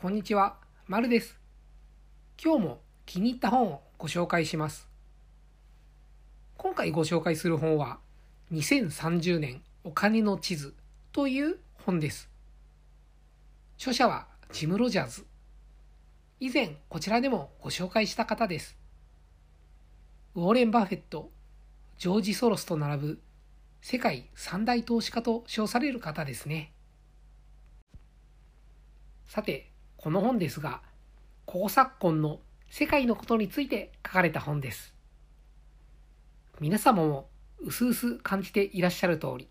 [0.00, 0.54] こんにちは、
[0.86, 1.40] まるです。
[2.40, 4.88] 今日も気に入った本をご紹介します。
[6.56, 7.98] 今回ご紹介する本は、
[8.52, 10.76] 2030年お金の地図
[11.10, 12.30] という本です。
[13.76, 15.26] 著者はジム・ロジャーズ。
[16.38, 18.78] 以前こちらでもご紹介した方です。
[20.36, 21.32] ウォーレン・バフェット、
[21.98, 23.20] ジョージ・ソロスと並ぶ
[23.82, 26.72] 世界三大投資家と称される方ですね。
[29.26, 30.80] さて、この本ですが、
[31.44, 32.38] 高昨今の
[32.70, 34.94] 世界のことについて書かれた本です。
[36.60, 39.48] 皆様もうすうす感じていらっしゃる通り、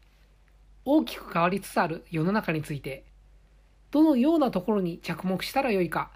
[0.85, 3.03] 大きく変わりつつある世の中について、
[3.91, 6.11] どのようなところに着目したらよいか、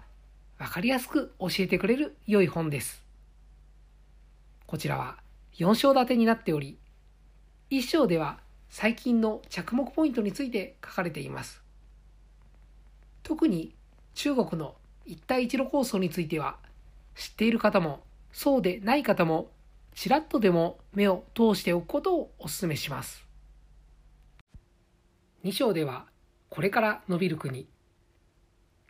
[0.58, 3.04] わかりやすく教えてくれる良い本です。
[4.66, 5.18] こちらは
[5.58, 6.78] 4章立てになっており、
[7.68, 11.60] 1章では最近の着目ポイントについて書かれています。
[13.22, 13.74] 特に
[14.14, 16.56] 中国の一帯一路構想については
[17.14, 19.50] 知っている方もそうでない方も
[19.94, 23.26] ちらっとでも目を通しておくことをお勧めします。
[25.44, 26.06] 2章では
[26.48, 27.66] これから伸びる国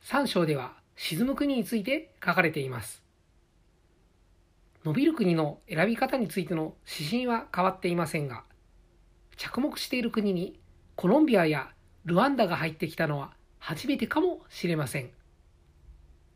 [0.05, 3.03] 3章では沈む国について書かれています。
[4.85, 8.43] 伸びる国の選び方についての指針は変わっていませんが
[9.37, 10.59] 着目している国に
[10.97, 11.71] コロンビアや
[12.05, 13.33] ルワンダが入ってきたのは
[13.65, 15.11] 初めてかもしれません。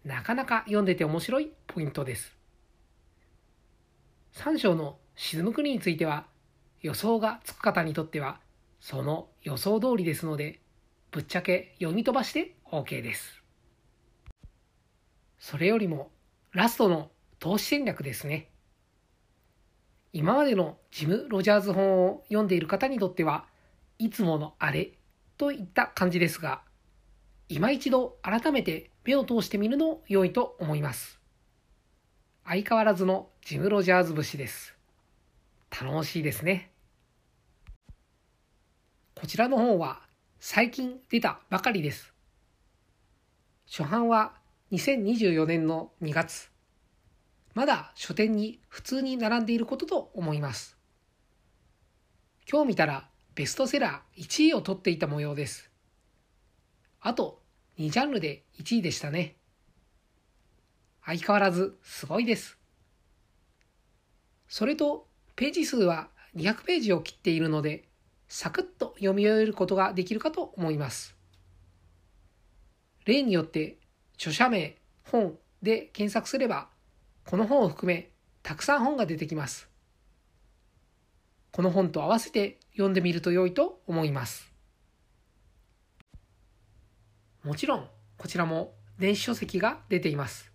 [0.05, 2.37] なかなか読んでて面白いポイントです。
[4.35, 6.27] 3章の沈む国については
[6.83, 8.39] 予想がつく方にとっては
[8.79, 10.61] その予想通りですので
[11.11, 13.43] ぶっちゃけ読み飛ばして OK です。
[15.41, 16.13] それよりも
[16.53, 18.51] ラストの投資戦略ですね。
[20.13, 23.47] 今までのジム・ロジャーズ本を読んでいる方にとっては
[23.99, 24.93] いつものあれ
[25.37, 26.63] といった感じですが
[27.49, 31.21] 今一度改めて目を通してみるの良いと思います。
[32.45, 34.77] 相変わらずのジム・ロジャーズ節です。
[35.71, 36.73] 楽しいですね。
[39.15, 40.01] こちらの本は
[40.41, 42.12] 最近出たばかりです。
[43.71, 44.35] 初版は
[44.73, 46.51] 2024年の2月。
[47.55, 50.77] まだ書店に普通に並んでいることと思います。
[52.51, 55.75] 今日見たらベストセラー1位を取っていた模様です。
[57.06, 57.41] あと
[57.78, 59.37] 2ジャンルで1位でしたね。
[61.05, 62.59] 相変わらずすごいです。
[64.49, 65.06] それと、
[65.37, 67.84] ページ数は200ページを切っているので、
[68.27, 71.15] サクッと読み終えることができるかと思います。
[73.05, 73.78] 例によって
[74.17, 76.71] 著者名、本で検索すれば、
[77.25, 78.11] この本を含め
[78.43, 79.71] たくさん本が出てきます。
[81.53, 84.56] この本と合わせて読んでみると良いと思います。
[87.47, 90.51] もちろんこちらも電子書籍が出ています。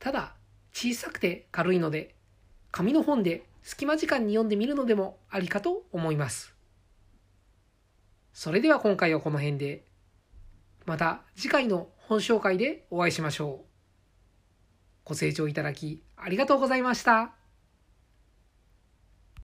[0.00, 0.34] ただ
[0.72, 2.16] 小さくて軽いので
[2.72, 6.52] 紙の本で隙間時間に読んでみるのでもありかと思います。
[8.32, 9.84] それでは今回はこの辺で
[10.84, 13.66] また次回の本紹介でお会いしましょう。
[15.04, 17.41] ご清聴いただきありがとうございました。